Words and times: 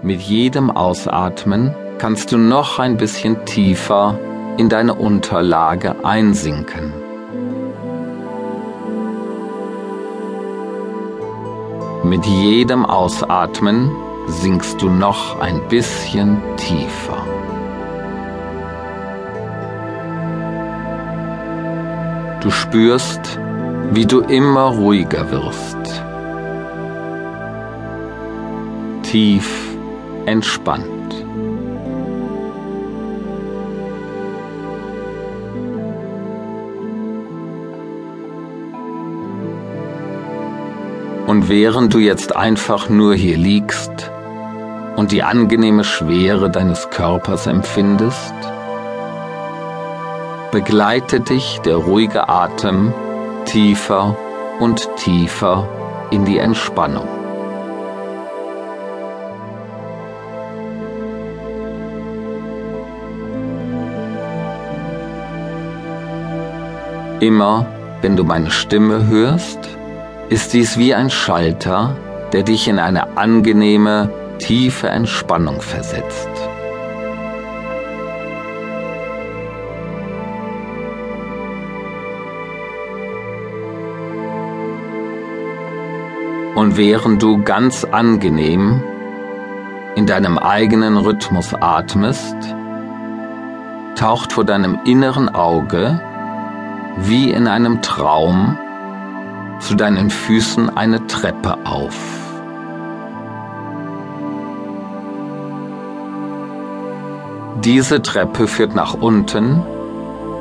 Mit 0.00 0.20
jedem 0.20 0.70
Ausatmen 0.70 1.74
kannst 1.98 2.30
du 2.30 2.38
noch 2.38 2.78
ein 2.78 2.96
bisschen 2.96 3.44
tiefer 3.46 4.16
in 4.56 4.68
deine 4.68 4.94
Unterlage 4.94 6.04
einsinken. 6.04 6.92
Mit 12.04 12.24
jedem 12.26 12.86
Ausatmen 12.86 13.90
sinkst 14.28 14.80
du 14.80 14.88
noch 14.88 15.40
ein 15.40 15.60
bisschen 15.68 16.40
tiefer. 16.56 17.26
Du 22.40 22.52
spürst, 22.52 23.40
wie 23.90 24.06
du 24.06 24.20
immer 24.20 24.66
ruhiger 24.66 25.28
wirst. 25.32 26.04
Tief 29.02 29.68
entspannt. 30.28 31.26
Und 41.26 41.50
während 41.50 41.92
du 41.92 41.98
jetzt 41.98 42.34
einfach 42.34 42.88
nur 42.88 43.14
hier 43.14 43.36
liegst 43.36 44.10
und 44.96 45.12
die 45.12 45.22
angenehme 45.22 45.84
Schwere 45.84 46.50
deines 46.50 46.88
Körpers 46.88 47.46
empfindest, 47.46 48.34
begleite 50.50 51.20
dich 51.20 51.60
der 51.66 51.76
ruhige 51.76 52.30
Atem 52.30 52.94
tiefer 53.44 54.16
und 54.58 54.88
tiefer 54.96 55.68
in 56.10 56.24
die 56.24 56.38
Entspannung. 56.38 57.17
Immer, 67.20 67.66
wenn 68.00 68.14
du 68.16 68.22
meine 68.22 68.52
Stimme 68.52 69.08
hörst, 69.08 69.58
ist 70.28 70.52
dies 70.52 70.78
wie 70.78 70.94
ein 70.94 71.10
Schalter, 71.10 71.96
der 72.32 72.44
dich 72.44 72.68
in 72.68 72.78
eine 72.78 73.16
angenehme, 73.16 74.10
tiefe 74.38 74.88
Entspannung 74.88 75.60
versetzt. 75.60 76.28
Und 86.54 86.76
während 86.76 87.20
du 87.20 87.42
ganz 87.42 87.84
angenehm 87.84 88.80
in 89.96 90.06
deinem 90.06 90.38
eigenen 90.38 90.96
Rhythmus 90.96 91.52
atmest, 91.52 92.36
taucht 93.96 94.32
vor 94.32 94.44
deinem 94.44 94.78
inneren 94.84 95.28
Auge 95.28 96.00
wie 97.00 97.30
in 97.30 97.46
einem 97.46 97.80
Traum 97.82 98.58
zu 99.60 99.74
deinen 99.74 100.10
Füßen 100.10 100.76
eine 100.76 101.06
Treppe 101.06 101.56
auf. 101.64 101.96
Diese 107.64 108.02
Treppe 108.02 108.46
führt 108.46 108.74
nach 108.74 108.94
unten 108.94 109.62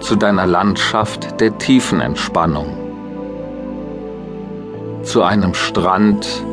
zu 0.00 0.14
deiner 0.16 0.46
Landschaft 0.46 1.40
der 1.40 1.56
tiefen 1.58 2.00
Entspannung, 2.00 2.76
zu 5.02 5.22
einem 5.22 5.54
Strand 5.54 6.44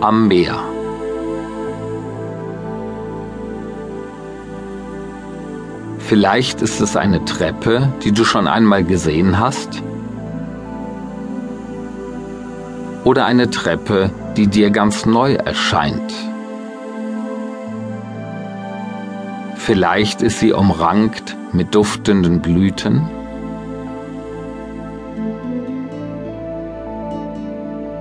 am 0.00 0.28
Meer. 0.28 0.58
Vielleicht 6.08 6.62
ist 6.62 6.80
es 6.80 6.96
eine 6.96 7.22
Treppe, 7.26 7.92
die 8.02 8.12
du 8.12 8.24
schon 8.24 8.48
einmal 8.48 8.82
gesehen 8.82 9.38
hast. 9.38 9.82
Oder 13.04 13.26
eine 13.26 13.50
Treppe, 13.50 14.08
die 14.34 14.46
dir 14.46 14.70
ganz 14.70 15.04
neu 15.04 15.34
erscheint. 15.34 16.14
Vielleicht 19.56 20.22
ist 20.22 20.40
sie 20.40 20.54
umrankt 20.54 21.36
mit 21.52 21.74
duftenden 21.74 22.40
Blüten. 22.40 23.06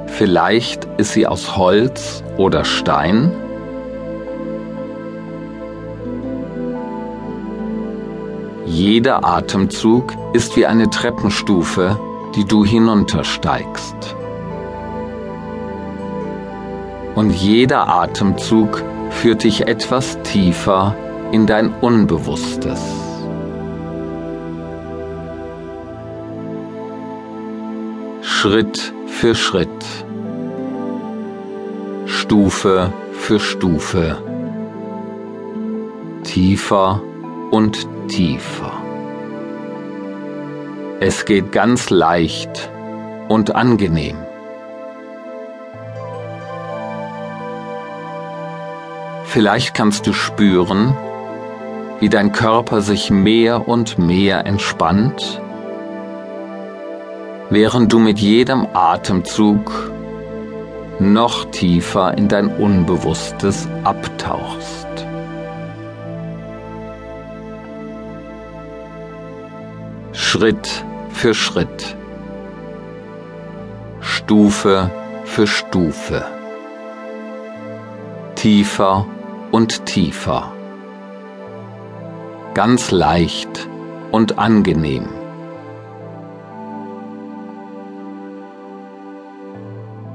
Vielleicht 0.07 0.85
ist 0.95 1.11
sie 1.11 1.27
aus 1.27 1.57
Holz 1.57 2.23
oder 2.37 2.63
Stein. 2.63 3.33
Jeder 8.67 9.23
Atemzug 9.23 10.13
ist 10.33 10.57
wie 10.57 10.65
eine 10.65 10.89
Treppenstufe, 10.89 11.97
die 12.35 12.43
du 12.43 12.65
hinuntersteigst. 12.65 14.15
Und 17.15 17.31
jeder 17.31 17.87
Atemzug 17.87 18.83
führt 19.09 19.45
dich 19.45 19.67
etwas 19.67 20.21
tiefer 20.23 20.93
in 21.31 21.47
dein 21.47 21.73
Unbewusstes. 21.79 22.81
Schritt 28.21 28.93
für 29.05 29.33
Schritt, 29.33 29.69
Stufe 32.05 32.91
für 33.13 33.39
Stufe, 33.39 34.17
tiefer 36.23 37.01
und 37.49 37.77
tiefer. 37.77 37.96
Es 40.99 41.25
geht 41.25 41.51
ganz 41.51 41.89
leicht 41.89 42.71
und 43.27 43.55
angenehm. 43.55 44.17
Vielleicht 49.25 49.73
kannst 49.73 50.07
du 50.07 50.13
spüren, 50.13 50.95
wie 51.99 52.09
dein 52.09 52.31
Körper 52.31 52.81
sich 52.81 53.09
mehr 53.09 53.67
und 53.67 53.99
mehr 53.99 54.45
entspannt, 54.45 55.41
während 57.49 57.93
du 57.93 57.99
mit 57.99 58.19
jedem 58.19 58.67
Atemzug 58.73 59.91
noch 60.99 61.45
tiefer 61.51 62.17
in 62.17 62.27
dein 62.27 62.47
Unbewusstes 62.47 63.67
abtauchst. 63.83 65.06
Schritt 70.19 70.83
für 71.11 71.35
Schritt, 71.35 71.95
Stufe 74.01 74.89
für 75.25 75.45
Stufe, 75.45 76.25
tiefer 78.33 79.05
und 79.51 79.85
tiefer, 79.85 80.51
ganz 82.55 82.89
leicht 82.89 83.69
und 84.11 84.39
angenehm. 84.39 85.07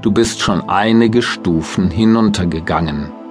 Du 0.02 0.10
bist 0.10 0.40
schon 0.40 0.68
einige 0.68 1.22
Stufen 1.22 1.92
hinuntergegangen. 1.92 3.21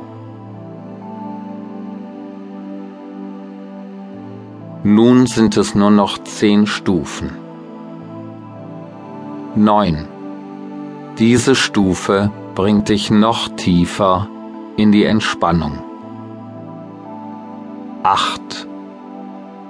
Nun 4.83 5.27
sind 5.27 5.57
es 5.57 5.75
nur 5.75 5.91
noch 5.91 6.17
zehn 6.23 6.65
Stufen. 6.65 7.29
Neun. 9.55 10.07
Diese 11.19 11.53
Stufe 11.53 12.31
bringt 12.55 12.89
dich 12.89 13.11
noch 13.11 13.49
tiefer 13.49 14.27
in 14.77 14.91
die 14.91 15.03
Entspannung. 15.03 15.83
Acht. 18.01 18.67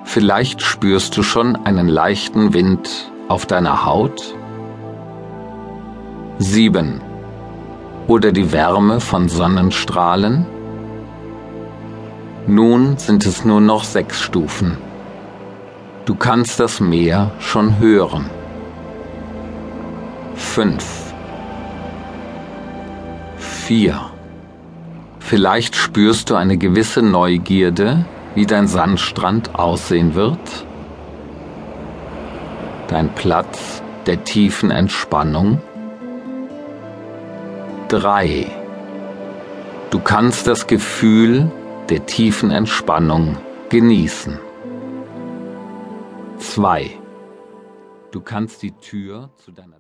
Vielleicht 0.06 0.62
spürst 0.62 1.18
du 1.18 1.24
schon 1.24 1.58
einen 1.58 1.90
leichten 1.90 2.54
Wind 2.54 3.12
auf 3.28 3.46
deiner 3.46 3.86
Haut. 3.86 4.34
Sieben. 6.38 7.02
Oder 8.08 8.32
die 8.32 8.54
Wärme 8.54 9.02
von 9.02 9.28
Sonnenstrahlen. 9.28 10.46
Nun 12.48 12.98
sind 12.98 13.26
es 13.26 13.44
nur 13.44 13.60
noch 13.60 13.84
sechs 13.84 14.22
Stufen. 14.22 14.78
Du 16.06 16.16
kannst 16.16 16.60
das 16.60 16.80
Meer 16.80 17.32
schon 17.40 17.78
hören. 17.78 18.30
5. 20.36 21.14
4. 23.38 24.00
Vielleicht 25.20 25.76
spürst 25.76 26.30
du 26.30 26.36
eine 26.36 26.58
gewisse 26.58 27.04
Neugierde, 27.04 28.06
wie 28.34 28.48
dein 28.48 28.68
Sandstrand 28.68 29.54
aussehen 29.56 30.16
wird. 30.16 30.66
Dein 32.88 33.14
Platz 33.14 33.84
der 34.08 34.24
tiefen 34.24 34.72
Entspannung. 34.72 35.62
3. 37.90 38.48
Du 39.92 40.00
kannst 40.00 40.48
das 40.48 40.66
Gefühl 40.66 41.52
der 41.90 42.08
tiefen 42.08 42.50
Entspannung 42.50 43.38
genießen. 43.70 44.40
2. 46.52 47.00
Du 48.12 48.20
kannst 48.20 48.62
die 48.62 48.74
Tür 48.74 49.30
zu 49.38 49.54
deiner 49.54 49.80